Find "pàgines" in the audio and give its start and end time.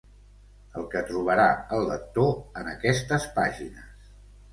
3.37-4.09